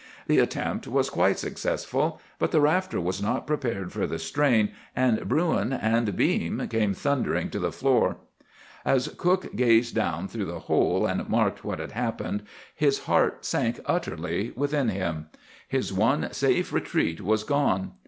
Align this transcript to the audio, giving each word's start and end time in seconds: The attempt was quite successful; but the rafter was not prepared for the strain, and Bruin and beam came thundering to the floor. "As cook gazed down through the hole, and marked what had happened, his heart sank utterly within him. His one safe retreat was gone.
The 0.25 0.39
attempt 0.39 0.87
was 0.87 1.11
quite 1.11 1.37
successful; 1.37 2.19
but 2.39 2.49
the 2.49 2.59
rafter 2.59 2.99
was 2.99 3.21
not 3.21 3.45
prepared 3.45 3.93
for 3.93 4.07
the 4.07 4.17
strain, 4.17 4.69
and 4.95 5.29
Bruin 5.29 5.71
and 5.71 6.15
beam 6.15 6.67
came 6.69 6.95
thundering 6.95 7.51
to 7.51 7.59
the 7.59 7.71
floor. 7.71 8.17
"As 8.83 9.09
cook 9.09 9.55
gazed 9.55 9.93
down 9.93 10.27
through 10.27 10.45
the 10.45 10.61
hole, 10.61 11.05
and 11.05 11.29
marked 11.29 11.63
what 11.63 11.77
had 11.77 11.91
happened, 11.91 12.41
his 12.73 13.03
heart 13.03 13.45
sank 13.45 13.79
utterly 13.85 14.53
within 14.55 14.89
him. 14.89 15.27
His 15.67 15.93
one 15.93 16.33
safe 16.33 16.73
retreat 16.73 17.21
was 17.21 17.43
gone. 17.43 17.91